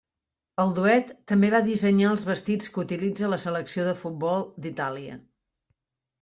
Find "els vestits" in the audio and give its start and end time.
2.13-2.73